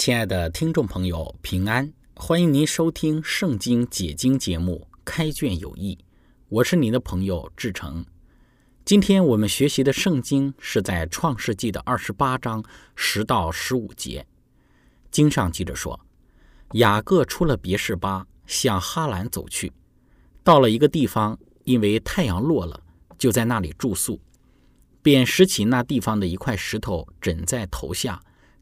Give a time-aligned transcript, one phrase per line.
[0.00, 1.92] 亲爱的听众朋友，平安！
[2.14, 5.94] 欢迎您收听《圣经解经》节目《开卷有益》，
[6.48, 8.02] 我是您的朋友志成。
[8.82, 12.64] 今天我们学习的圣经是在《创世纪》的二十八章
[12.96, 14.26] 十到十五节。
[15.10, 16.00] 经上记着说，
[16.72, 19.70] 雅各出了别是巴，向哈兰走去，
[20.42, 22.82] 到了一个地方，因为太阳落了，
[23.18, 24.18] 就在那里住宿，
[25.02, 28.18] 便拾起那地方的一块石头枕在头下。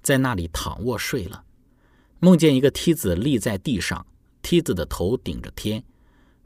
[0.09, 1.45] 在那里躺卧睡了，
[2.19, 4.07] 梦见一个梯子立在地上，
[4.41, 5.85] 梯子的头顶着天，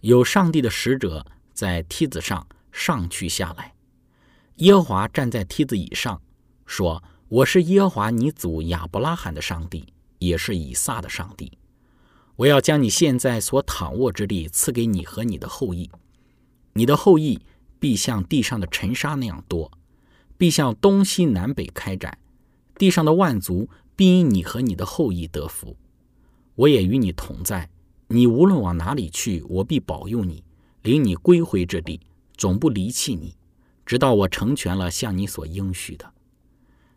[0.01, 1.25] 有上帝的使者
[1.55, 3.73] 在梯子上上去下来。
[4.57, 6.21] 耶和华站在梯子以上，
[6.67, 11.57] 说：“我是耶和华你祖亚伯拉罕的上帝，也是以撒的上帝。
[12.35, 15.89] 我要将你现在所躺卧之地赐给你和你的后裔，
[16.73, 17.41] 你的后裔
[17.79, 19.71] 必像地上的尘沙那样多，
[20.37, 22.19] 必向东西南北开展。”
[22.77, 25.77] 地上的万族必因你和你的后裔得福，
[26.55, 27.71] 我也与你同在。
[28.09, 30.45] 你无论往哪里去，我必保佑你，
[30.83, 32.01] 领你归回这地，
[32.37, 33.35] 总不离弃你，
[33.87, 36.13] 直到我成全了向你所应许的。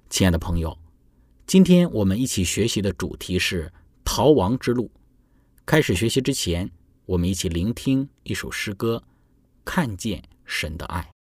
[0.10, 0.78] 亲爱的朋友，
[1.48, 3.72] 今天我们一起学习的主题是
[4.04, 4.92] 逃亡之路。
[5.66, 6.70] 开始学习之前，
[7.06, 9.04] 我们一起聆听一首诗歌，
[9.64, 11.15] 看见神的爱。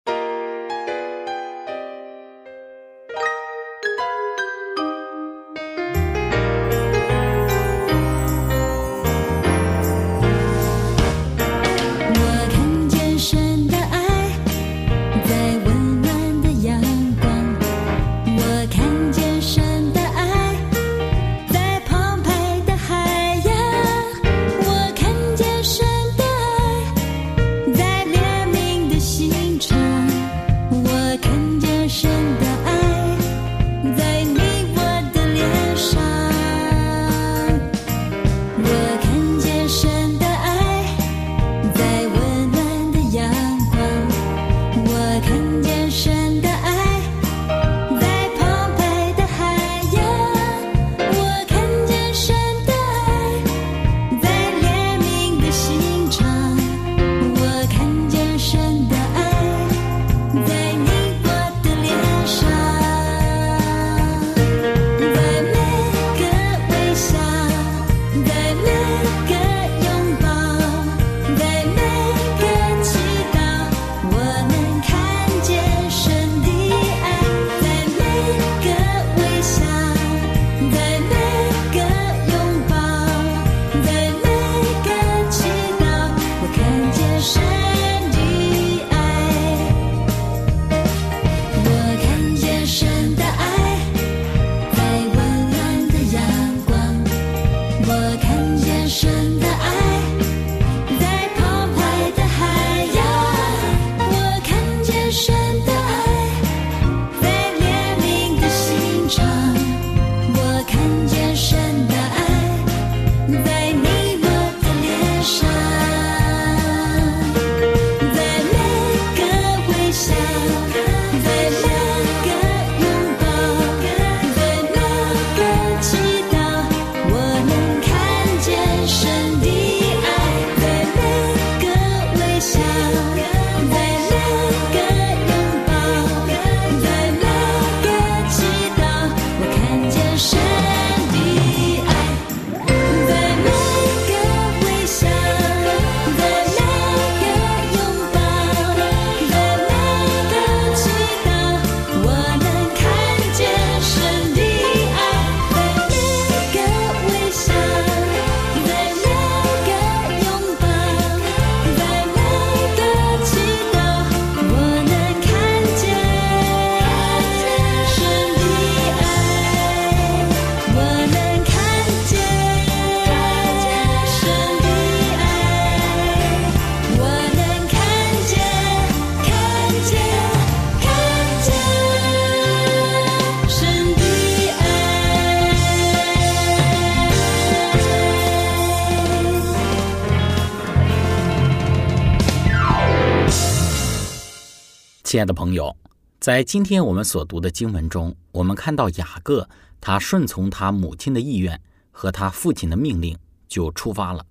[195.13, 195.77] 亲爱的朋友，
[196.19, 199.47] 在今天我们所读的经文中，我们看到雅各
[199.79, 201.61] 他顺从他母亲的意愿
[201.91, 203.15] 和他父亲的命令，
[203.47, 204.25] 就出发了。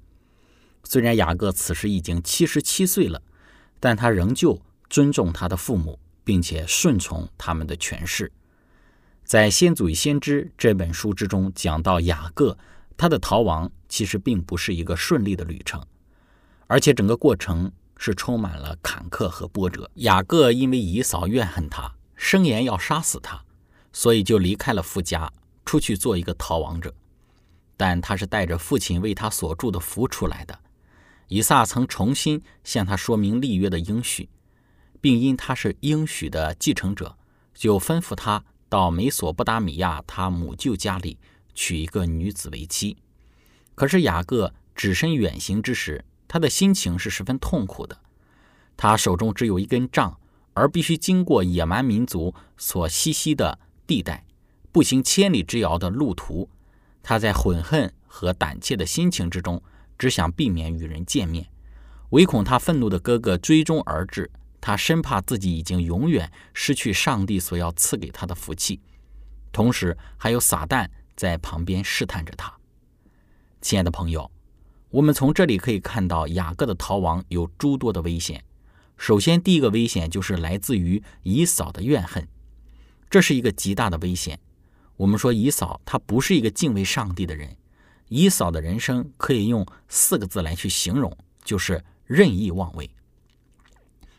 [0.83, 3.23] 虽然雅各此时已经七十七岁了，
[3.79, 8.33] 但他仍旧尊重他的父母，并且顺从他们的权势。
[9.23, 12.59] 在《先祖与先知》这本书之中，讲到雅各
[12.97, 15.81] 他的逃亡，其实并不是一个顺利的旅程，
[16.67, 17.71] 而且整个过程
[18.05, 19.89] 是充满了坎坷和波折。
[19.95, 23.41] 雅各因为姨嫂怨恨他，声言要杀死他，
[23.93, 25.33] 所以就离开了父家，
[25.65, 26.93] 出去做一个逃亡者。
[27.77, 30.59] 但他是带着父亲为他所住的福出来的。
[31.29, 34.29] 以撒曾重新向他说明立约的应许，
[35.01, 37.17] 并因他是应许的继承者，
[37.55, 38.45] 就吩咐他。
[38.69, 41.19] 到美索不达米亚，他母舅家里
[41.55, 42.97] 娶一个女子为妻。
[43.77, 47.95] 可是雅各只身远行之时，他的心情是十分痛苦的。
[48.75, 50.19] 他手中只有一根杖，
[50.55, 54.25] 而必须经过野蛮民族所栖息的地带，
[54.73, 56.49] 步行千里之遥的路途。
[57.03, 59.63] 他在悔恨和胆怯的心情之中，
[59.99, 61.47] 只想避免与人见面，
[62.13, 64.31] 唯恐他愤怒的哥哥追踪而至。
[64.59, 68.81] 他生怕自己已经永远失去上帝所要赐给他的福气，
[69.53, 72.51] 同时还有撒旦在旁边试探着他。
[73.61, 74.32] 亲爱的朋友，
[74.93, 78.45] 我们从这里可以看到雅各的逃亡有诸多的危险。
[78.99, 82.29] 首先，第一个危险就是来自于以扫的怨恨，
[83.09, 84.39] 这是一个极大的危险。
[84.99, 87.57] 我们说以扫他不是一个敬畏上帝的人，
[88.09, 92.91] 以扫的人生可以用四个字来去形容，就是任意妄为。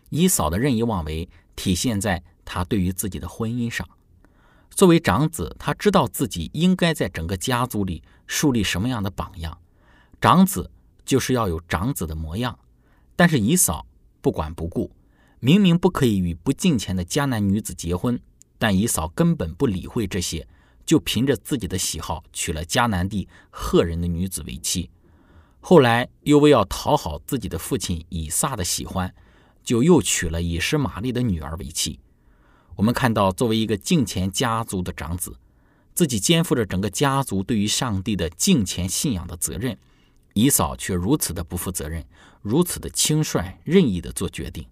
[0.10, 3.88] 以扫的任意妄为体现在他对于自己的婚姻上。
[4.72, 9.56] 作为长子，他知道自己应该在整个家族里树立什么样的榜样。
[10.24, 10.72] 长子
[11.04, 12.58] 就是要有长子的模样。
[13.14, 13.86] 但是以扫
[14.22, 14.90] 不管不顾，
[15.42, 18.18] 明明不可以与不敬虔的迦南女子结婚，
[18.58, 20.48] 但以扫根本不理会这些，
[20.86, 24.90] 就凭着自己的喜好娶了迦南地赫人的女子为妻。
[25.60, 29.14] 后来又为要讨好自己的父亲以撒的喜欢。
[29.62, 31.98] 就又娶了以实玛利的女儿为妻。
[32.76, 35.38] 我们看到，作为一个敬虔家族的长子，
[35.94, 39.78] 自己肩负着整个家族对于上帝的敬虔信仰的责任，
[40.34, 42.06] 以嫂却如此的不负责任，
[42.42, 44.68] 如此的轻率任意的做决定。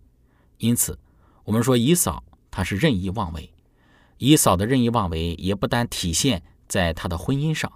[0.58, 1.00] 因此，
[1.44, 3.52] 我们说以嫂她是任意妄为。
[4.18, 7.72] 以嫂的任意妄为也不单体现在她的婚姻上。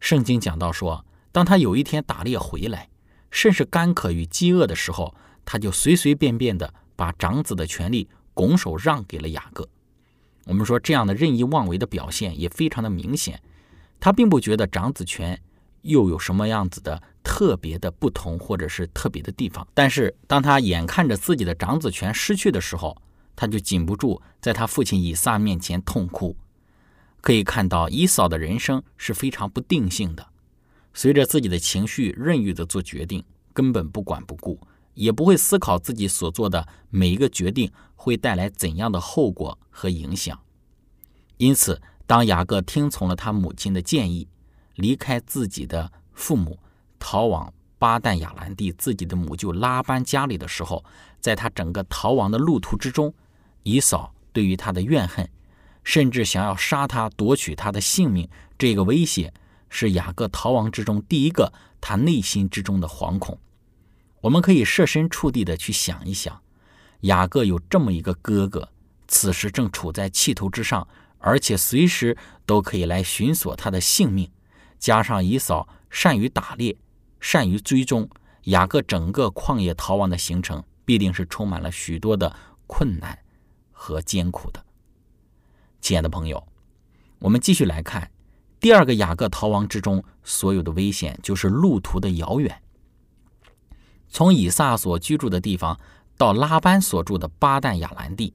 [0.00, 2.88] 圣经讲到说，当她有一天打猎回来，
[3.30, 5.14] 甚是干渴与饥饿的时候。
[5.46, 9.68] 她就随随便便的把长子的权利拱手让给了雅各。
[10.46, 13.42] 我们说这样的任意妄为的表现也非常的明显。
[14.00, 15.38] 她并不觉得长子权
[15.84, 19.66] 又有什么样子的特别的不同或者是特别的地方。
[19.72, 23.00] 但是当他眼看着自己的长子权失去的时候，
[23.34, 26.36] 他就禁不住在他父亲以撒面前痛哭。
[27.20, 30.26] 可以看到以扫的人生是非常不定性的，
[30.92, 33.24] 随着自己的情绪任意的做决定，
[33.54, 34.60] 根本不管不顾。
[34.94, 40.38] 也不会思考自己所做的每一个决定会带来怎样的后果和影响。
[41.36, 44.28] 因此，当雅各听从了他母亲的建议，
[44.74, 46.58] 离开自己的父母，
[46.98, 50.84] 逃往巴旦亚兰地自己的母舅拉班家里的时候，
[51.20, 53.12] 在他整个逃亡的路途之中，
[53.62, 55.28] 以扫对于他的怨恨，
[55.82, 59.32] 甚至想要杀他、夺取他的性命，这个威胁，
[59.68, 63.38] 是雅各逃亡之中第一个他内心之中的惶恐。
[64.22, 66.40] 我们可以设身处地的去想一想，
[67.00, 68.70] 雅各有这么一个哥哥，
[69.06, 70.88] 此时正处在气头之上，
[71.18, 72.16] 而且随时
[72.46, 74.30] 都可以来寻索他的性命。
[74.84, 76.76] 加上以扫善于打猎，
[77.18, 78.06] 善于追踪，
[78.42, 82.36] 雅各整个旷野逃亡的行程必定是充满了许多的
[82.66, 83.18] 困难
[83.72, 84.62] 和艰苦的。
[85.80, 86.46] 亲爱的朋友，
[87.18, 88.10] 我们继续来看
[88.60, 92.60] 第二个雅各逃亡之中所有的危险，就是路途的遥远。
[94.10, 95.80] 从以撒所居住的地方
[96.18, 98.34] 到拉班所住的巴旦亚兰地，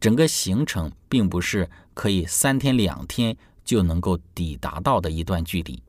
[0.00, 5.82] 整个行程并不是可以三天两天就能够抵达到的一段距离。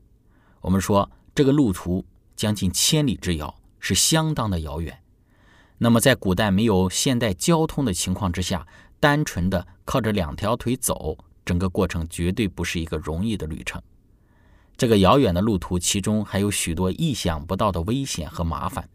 [0.60, 2.04] 我们说这个路途
[2.34, 4.98] 将近千里之遥，是相当的遥远。
[5.78, 8.66] 那么在古代没有现代交通的情况之下，
[8.98, 13.80] 单纯的靠着两条腿走，整个过程绝对不是一个容易的旅程。
[14.76, 18.88] 这个遥远的路途，其中还有许多意想不到的危险和麻烦。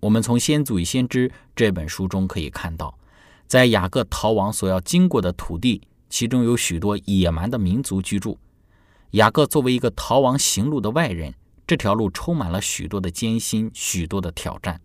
[0.00, 2.98] 我们从《先祖与先知》这本书中可以看到，
[3.46, 8.38] 在雅各逃亡所要经过的土地，其中有许多野蛮的民族居住。
[9.12, 11.34] 雅各作为一个逃亡行路的外人，
[11.66, 14.80] 这条路充满了许多的艰辛，许多的挑战。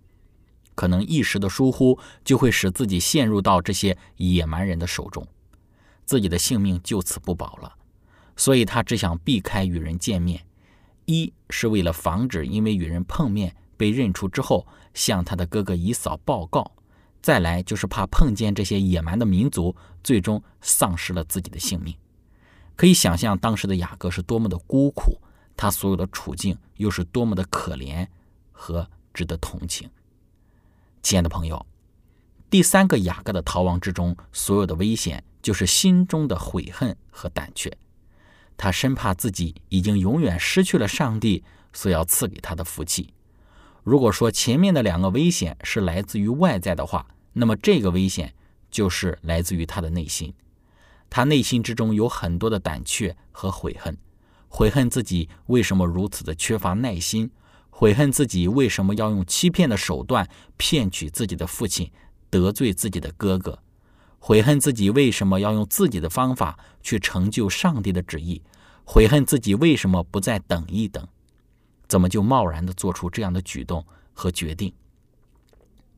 [0.74, 5.28] 可能一时的疏忽就会使自己陷入到这些野蛮人的手中，
[6.06, 7.76] 自己的性命就此不保了。
[8.38, 10.44] 所以他只想避开与人见面，
[11.06, 16.64] 一是为了防止因为与人碰面被认出之后向他的哥哥以嫂报告；
[17.22, 21.96] 再来就是怕碰见这些野蛮的民族，最终丧失了自己的性命。
[22.76, 25.20] 可以想象当时的雅各是多么的孤苦，
[25.56, 28.08] 他所有的处境又是多么的可怜
[28.52, 29.88] 和值得同情。
[31.04, 31.64] 亲爱的朋友，
[32.50, 37.72] 第三个雅各的逃亡之中，所有的危险就是心中的悔恨和胆怯。
[38.58, 43.14] 他生怕自己已经永远失去了上帝所要赐给他的福气。
[43.84, 48.34] 如果说前面的两个危险是来自于外在的话，那么这个危险
[48.70, 50.34] 就是来自于他的内心。
[51.10, 53.98] 他内心之中有很多的胆怯和悔恨，
[54.48, 57.30] 悔恨自己为什么如此的缺乏耐心，
[57.70, 61.92] 悔恨自己为什么要用欺骗的手段骗取自己的父亲，
[62.30, 63.58] 得罪自己的哥哥。
[64.20, 68.42] 悔恨自己为什么要用自己的方法去成就上帝的旨意，
[68.86, 71.06] 悔恨自己为什么不再等一等，
[71.92, 74.74] 怎么就贸然的做出这样的举动和决定？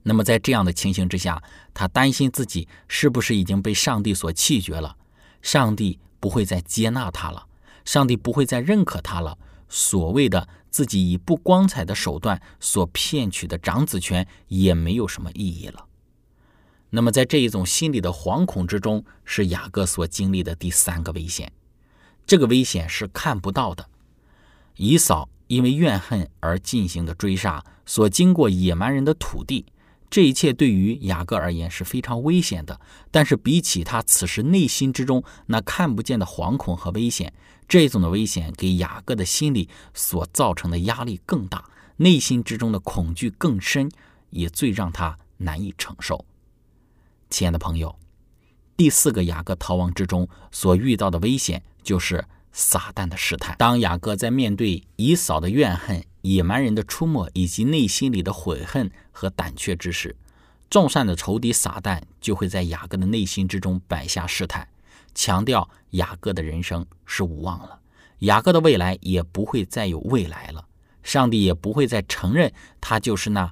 [0.02, 4.98] 那么在这样的情形之下，他担心自己是不是已经被上帝所弃绝了，
[5.44, 7.46] 上帝不会再接纳他了，
[7.86, 9.38] 上帝不会再认可他了，
[9.70, 15.86] 所谓的自己以不光彩的手段所骗取的长子权也没有什么意义了。
[16.90, 21.52] 那么，在这一种心理的惶恐之中，是雅各所经历的第三个危险。
[22.26, 23.88] 这个危险是看不到的。
[24.76, 29.66] 以扫因为怨恨而进行的追杀，所经过野蛮人的土地，
[30.10, 32.80] 这一切对于雅各而言是非常危险的。
[33.12, 37.34] 但是，比起他此时内心之中那看不见的惶恐和危险，
[37.68, 41.64] 这种的危险给雅各的心理所造成的压力更大，
[41.98, 43.92] 内心之中的恐惧更深，
[44.30, 46.26] 也最让他难以承受。
[47.30, 47.96] 亲爱的朋友，
[48.78, 52.24] 第四个雅各逃亡之中所遇到的危险就是
[52.54, 53.58] 撒旦的试探。
[53.58, 60.16] 当雅各在面对以扫的怨恨、野蛮人的出没以及内心里的悔恨和胆怯之时，
[60.70, 64.66] 众善的仇敌撒旦就会在雅各的内心之中摆下试探，
[65.14, 67.80] 强调雅各的人生是无望了，
[68.20, 70.66] 雅各的未来也不会再有未来了，
[71.04, 73.52] 上帝也不会再承认他就是那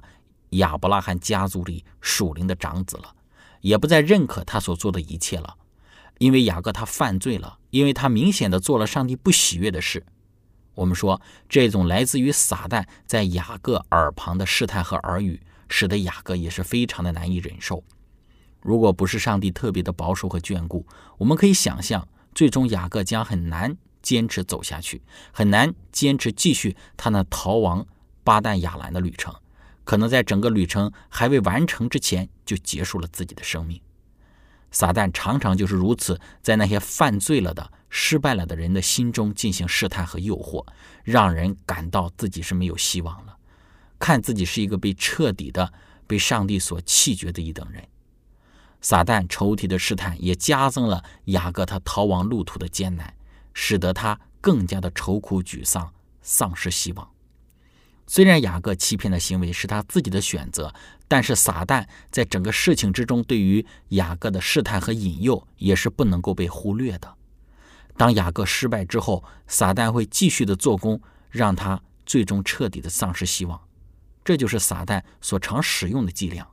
[0.50, 3.14] 亚伯拉罕家族里属灵的长子了。
[3.60, 5.54] 也不再认可他所做的一切了，
[6.18, 10.04] 因为雅各他犯罪了，因为他明显的做了上帝不喜悦的事。
[10.74, 17.84] 我们说，这种来自于撒旦在雅各耳旁的试探和耳语，使得雅各也是非常的难以忍受。
[18.60, 20.86] 如果不是上帝特别的保守和眷顾，
[21.18, 25.02] 我们可以想象，最终雅各将很难坚持走下去，
[25.32, 27.84] 很难坚持继续他那逃亡
[28.24, 29.34] 巴旦亚兰的旅程。
[29.84, 33.80] 可能在整个旅程还未完成之前，就结束了自己的生命。
[34.72, 40.66] 撒旦常常就是如此，在那些犯罪了的、失败了的人的心中进行试探和诱惑，
[41.04, 43.36] 让人感到自己是没有希望了，
[43.98, 45.72] 看自己是一个被彻底的
[46.06, 47.86] 被上帝所弃绝的一等人。
[48.80, 53.14] 撒旦仇敌的试探也加增了雅各他逃亡路途的艰难，
[53.52, 57.11] 使得他更加的愁苦沮丧，丧失希望。
[58.12, 60.70] 虽然雅各欺骗的行为是他自己的选择，
[61.08, 67.10] 但是撒旦在整个事情之中对于雅各的试探和引诱也是不能够被忽略的。
[67.96, 71.00] 当雅各失败之后，撒旦会继续的做工，
[71.30, 73.58] 让他最终彻底的丧失希望。
[74.22, 76.46] 这就是撒旦所常使用的伎俩。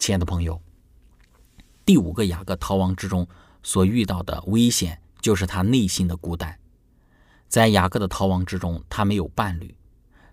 [0.00, 0.60] 亲爱的朋友，
[1.84, 3.24] 第五个雅各逃亡之中
[3.62, 6.58] 所遇到的危险，就是他内心的孤单。
[7.46, 9.72] 在雅各的逃亡之中，他没有伴侣。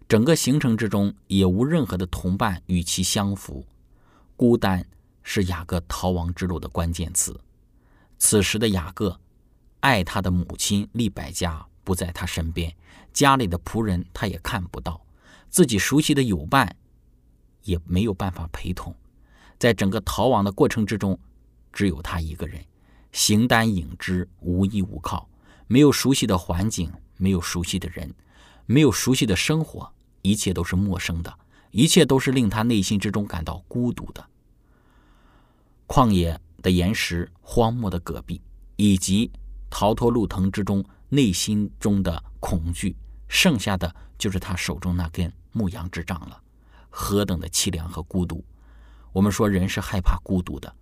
[0.07, 3.65] 整个行程之中也无任何的同伴与其相符，
[4.37, 4.87] 孤单
[5.21, 7.37] 是雅各逃亡之路的关键词。
[8.17, 9.19] 此时的雅各，
[9.81, 12.73] 爱他的母亲利百加不在他身边，
[13.11, 15.05] 家里的仆人他也看不到，
[15.49, 16.73] 自己熟悉的友伴
[17.63, 18.95] 也没有办法陪同。
[19.59, 21.19] 在整个逃亡的过程之中，
[21.73, 22.63] 只有他一个人，
[23.11, 25.27] 形单影只，无依无靠，
[25.67, 28.15] 没有熟悉的环境，没有熟悉的人，
[28.65, 29.91] 没有熟悉的生活。
[30.21, 31.38] 一切都是陌生的，
[31.71, 34.25] 一切都是令他内心之中感到孤独的。
[35.88, 38.41] 旷野的岩石、荒漠的戈壁，
[38.75, 39.31] 以及
[39.69, 42.95] 逃脱路藤之中内心中的恐惧，
[43.27, 46.41] 剩下的就是他手中那根牧羊之杖了。
[46.89, 48.43] 何等的凄凉和孤独！
[49.13, 50.75] 我们说人是害怕孤独的，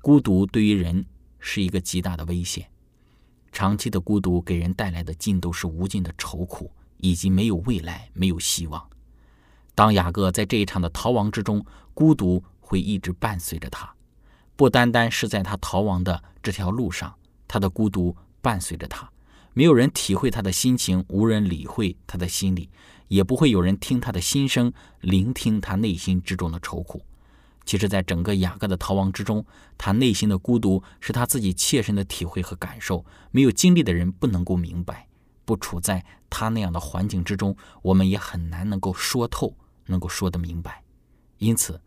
[0.00, 1.04] 孤独对于人
[1.38, 2.68] 是一个极大的危险。
[3.52, 6.70] 长期的孤独给人带来的尽都是无尽的愁苦。
[6.98, 8.88] 以及没有未来，没有希望。
[9.74, 11.64] 当雅各在这一场的逃亡之中，
[11.94, 13.94] 孤独会一直伴随着他，
[14.56, 17.14] 不单单是在他逃亡的这条路上，
[17.46, 19.10] 他的孤独伴随着他，
[19.54, 22.68] 没有人体会他的心情，无人理会他的心理，
[23.06, 27.02] 也不会有人听他的心声，聆听他内心之中的愁苦。
[27.64, 29.44] 其实，在整个雅各的逃亡之中，
[29.76, 35.06] 他内心的孤独是他自己切身的体会和感受，没有经历的人不能够明白。
[35.44, 39.54] 不处在他那样的环境之中，我们也很难能够说透，
[39.86, 40.82] 能够说得明白。
[41.38, 41.80] 因此，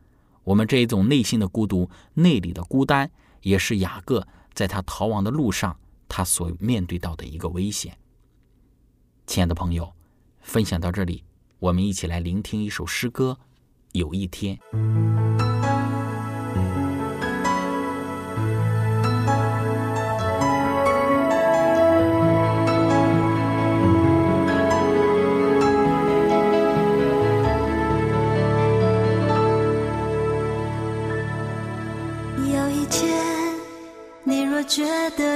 [0.43, 7.97] 我们这一种内心的孤独、内里的孤单，也是雅各在他逃亡的路上他所面对到的一个危险。
[9.27, 9.93] 亲爱的朋友，
[10.41, 11.23] 分享到这里，
[11.59, 13.37] 我们一起来聆听一首诗歌。
[13.93, 14.57] 有一天。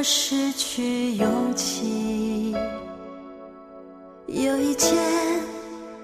[0.08, 2.56] 失去勇气，
[4.28, 4.96] 有一天，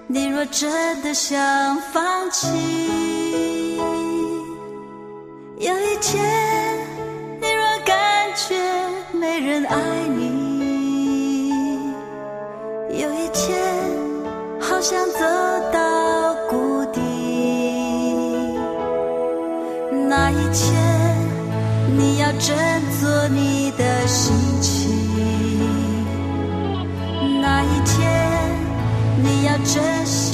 [0.08, 3.76] 你若真的想放弃，
[5.56, 6.20] 有一天，
[7.40, 8.56] 你若感觉
[9.12, 9.78] 没人爱
[10.08, 11.78] 你，
[13.00, 13.56] 有一天，
[14.60, 15.20] 好想走
[15.72, 17.00] 到谷底，
[20.08, 20.74] 那一天，
[21.96, 22.71] 你要真。
[29.58, 30.31] 你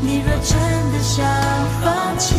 [0.00, 0.56] 你若真
[0.92, 1.26] 的想
[1.82, 2.37] 放弃。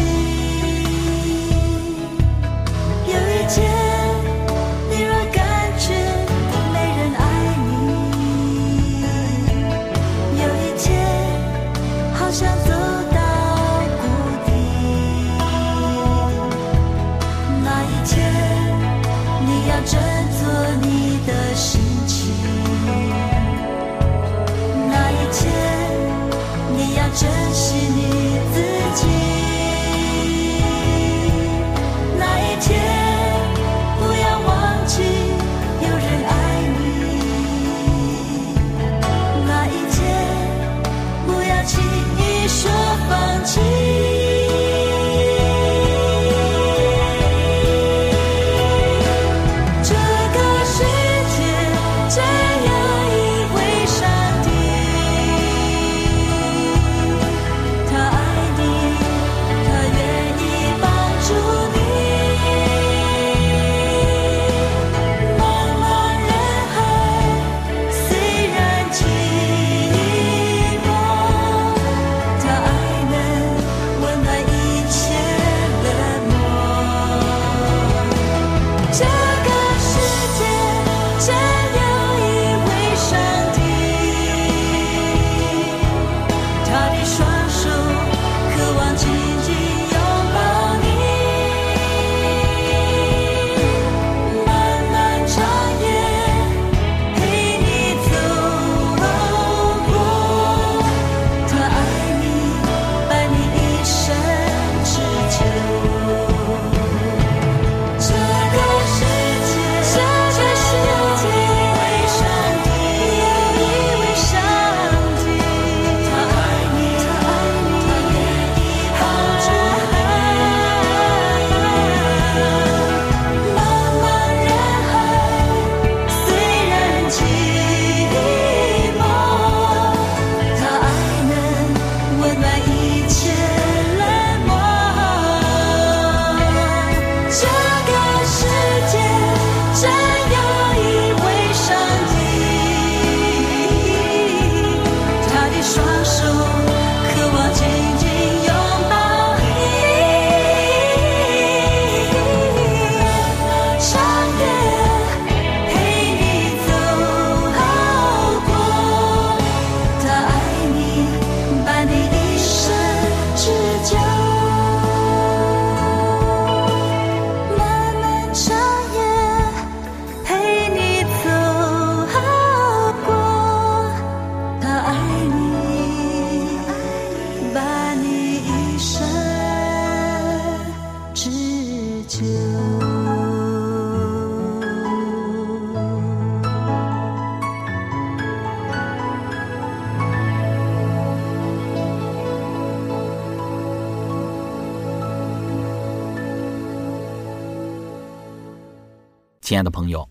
[199.59, 200.07] 爱的朋友，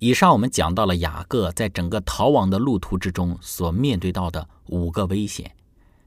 [0.00, 5.54] 以上我们讲到了雅各在整个逃亡的路途之中所面对到的五个危险，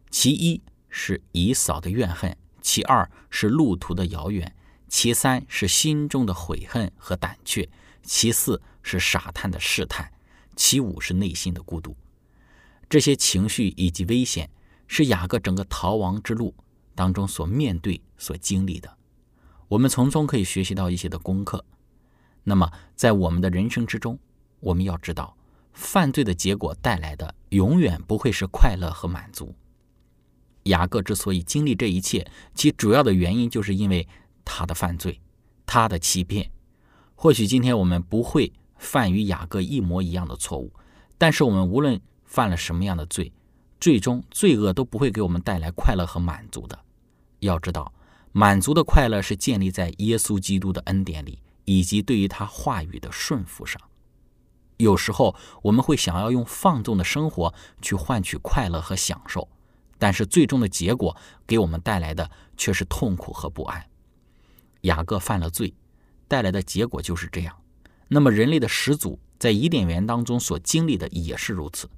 [0.10, 4.54] 其一是以扫的怨恨，其二是路途的遥远，
[4.90, 7.70] 其三是心中的悔恨和胆怯，
[8.02, 10.12] 其四是傻探的试探，
[10.58, 11.96] 其五是内心的孤独。
[12.90, 14.50] 这些情绪以及危险，
[14.88, 16.54] 是雅各整个逃亡之路
[16.96, 18.98] 当中所面对、所经历的。
[19.70, 21.64] 我们从中可以学习到一些的功课。
[22.44, 24.20] 那么，在我们的人生之中，
[24.60, 25.36] 我们要知道，
[25.72, 29.56] 犯罪的结果带来的永远不会是快乐和满足。
[30.64, 34.08] 雅各之所以经历这一切，其主要的原因就是因为
[34.46, 35.20] 他的犯罪，
[35.66, 36.50] 他的欺骗。
[37.16, 40.72] 或许今天我们不会犯与雅各一模一样的错误，
[41.18, 43.32] 但是我们无论犯了什么样的罪，
[43.80, 46.78] 最终罪恶都不会给我们带来快乐和满足的。
[47.40, 47.94] 要知道，
[48.32, 51.40] 满足的快乐是建立在耶稣基督的恩典里。
[51.66, 53.82] 以及对于他话语的顺服上，
[54.78, 59.48] 有时候我们会想要用放纵的生活去换取快乐和享受，
[59.98, 61.16] 但是最终的结果
[61.48, 63.86] 给我们带来的却是痛苦和不安。
[64.82, 65.74] 雅各犯了罪，
[66.28, 67.56] 带来的结果就是这样。
[68.10, 71.90] 那么人类的始祖在伊甸园当中所经历的也是如此。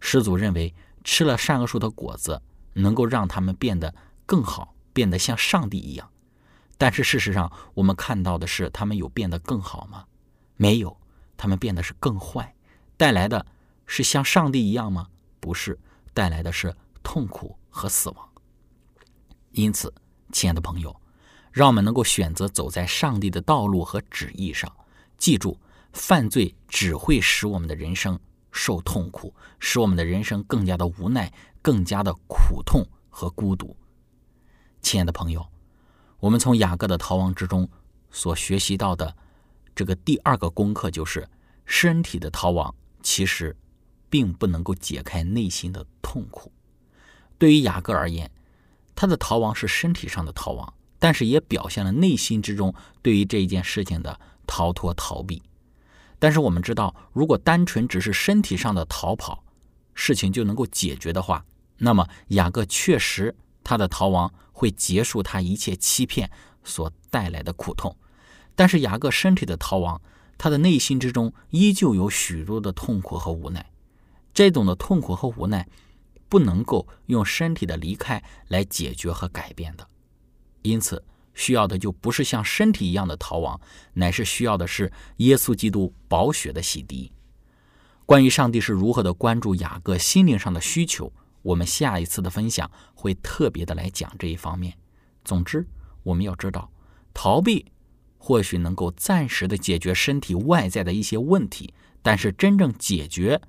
[0.00, 2.42] 始祖认为吃了善恶树的果子
[2.74, 3.94] 能够让他们变得
[4.26, 6.10] 更好，变得像上帝一样。
[6.78, 10.04] 但是事实上，我们看到的是，他们有变得更好吗？
[10.56, 10.96] 没有，
[11.36, 12.54] 他们变得是更坏，
[12.96, 13.46] 带来的
[13.86, 15.08] 是像上帝一样吗？
[15.38, 15.78] 不是，
[16.12, 18.28] 带来的是痛苦和死亡。
[19.52, 19.92] 因此，
[20.32, 21.00] 亲爱的朋友，
[21.52, 24.70] 让我们能够选择走在上帝的道路和旨意上。
[25.18, 25.58] 记住，
[25.92, 28.18] 犯罪只会使我们的人生
[28.50, 33.76] 受痛苦，使我们的人生更加的无奈，更加的苦痛和孤独。
[34.80, 35.51] 亲爱的朋友。
[36.22, 37.68] 我们从雅各的逃亡之中
[38.12, 39.12] 所学习到的
[39.74, 41.28] 这个第二个功课，就是
[41.66, 43.56] 身体的逃亡其实
[44.08, 46.52] 并不能够解开内心的痛苦。
[47.38, 48.30] 对于雅各而言，
[48.94, 55.42] 他的逃亡是身体上的逃亡，但是也表现了内心之中对于这一件事情的逃脱逃避。
[56.20, 59.42] 但是我们知道，如果单纯只是身体上的逃跑，
[59.92, 61.44] 事情就能够解决的话，
[61.78, 63.34] 那么雅各确实。
[63.64, 66.30] 他的逃亡会结束他一切欺骗
[66.64, 67.96] 所带来的苦痛，
[68.54, 70.00] 但是雅各身体的逃亡，
[70.36, 73.70] 他的内心之中依旧有许多的痛苦和无奈。
[74.34, 75.68] 这种的痛苦和无奈，
[76.28, 79.86] 不能够用身体的离开来解决和改变的。
[80.62, 83.60] 因此，需要的就不是像身体一样的逃亡，
[83.94, 87.10] 乃是需要的是耶稣基督宝血的洗涤。
[88.06, 91.12] 关于上帝是如何的关注雅各心灵上的需求。
[91.42, 94.76] 我们下一次的分享会特别的来讲这一方面。
[95.24, 95.66] 总之，
[96.02, 96.70] 我们要知道，
[97.12, 97.66] 逃避
[98.18, 103.40] 或许能够暂时的解决身体外在的一些问题，但是真正解决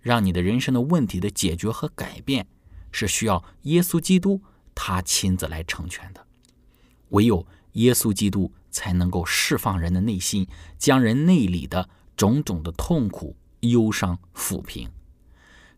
[0.00, 2.46] 让你的人生的问题的解决和改变，
[2.90, 4.40] 是需要耶稣基督
[4.74, 6.26] 他亲自来成全的。
[7.10, 10.46] 唯有耶稣基督才能够释放人的内心，
[10.78, 14.90] 将人内里的种种的痛苦、忧伤抚平，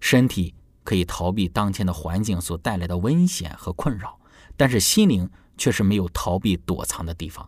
[0.00, 0.54] 身体。
[0.86, 4.20] 可以逃避当前的环境所带来的危险和困扰，
[4.56, 7.46] 但是心灵却是没有逃避躲藏的地方。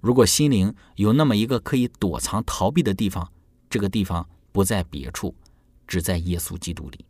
[0.00, 3.32] 如果心灵有那么一个可以躲藏逃避的地方，
[3.68, 5.34] 这个地方不在别处，
[5.88, 7.04] 只在耶稣基督里。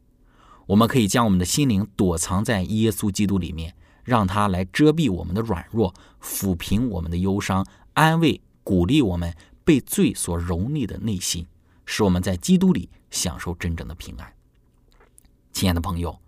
[0.65, 9.35] 我们可以将我们的心灵躲藏在耶稣基督里面，让他来遮蔽我们的软弱，抚平我们的忧伤，安慰、鼓励我们
[9.65, 11.47] 被罪所蹂躏的内心，
[11.85, 14.33] 使我们在基督里享受真正的平安。
[15.63, 16.21] 亲爱的朋友，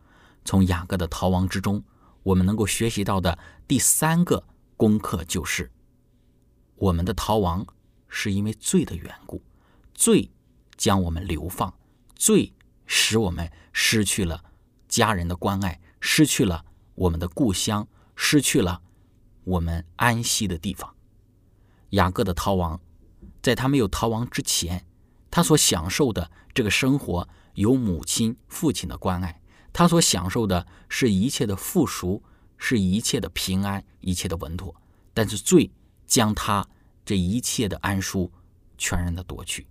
[0.45, 1.83] 从雅各的逃亡之中，
[2.23, 4.45] 我们能够学习到的第三个
[4.77, 5.73] 功课就是：
[6.77, 7.67] 我们的逃亡
[8.07, 9.43] 是因为罪的缘故，
[9.93, 10.31] 罪
[10.77, 11.75] 将我们流放，
[12.15, 12.53] 罪
[12.87, 14.45] 使我们失去了
[14.87, 18.83] 家人的关爱，失去了我们的故乡，失去了
[19.43, 20.95] 我们安息的地方。
[21.91, 22.81] 雅各的逃亡，
[23.43, 24.87] 在他没有逃亡之前，
[25.29, 27.29] 他所享受的这个生活。
[27.55, 29.41] 有母亲、父亲的关爱，
[29.73, 32.23] 他所享受的是一切的富足，
[32.57, 34.75] 是一切的平安，一切的稳妥。
[35.13, 35.71] 但是罪
[36.07, 36.67] 将他
[37.05, 38.31] 这一切的安舒
[38.77, 39.67] 全然的夺去。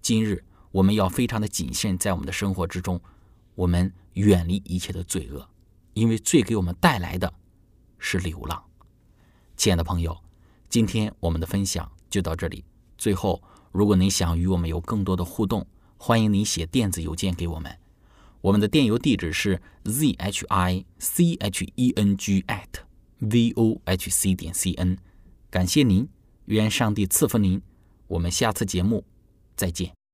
[0.00, 3.00] 今日我们要非常的谨慎，在我们的生活之中，
[3.54, 5.48] 我们远离一切的罪恶，
[5.94, 7.32] 因为罪给我们带来的
[7.98, 8.62] 是流浪。
[9.56, 10.16] 亲爱的朋友，
[10.68, 12.64] 今天我们的分享就到这里。
[12.96, 17.78] 最后，如果你想与我们有更多的互动，欢迎您写电子邮件给我们，
[18.40, 22.80] 我们的电邮地址是 z h i c h e n g at
[23.18, 24.98] v o h c 点 c n。
[25.50, 26.08] 感谢您，
[26.46, 27.60] 愿上帝赐福您，
[28.08, 29.04] 我们下次节目
[29.56, 30.05] 再见。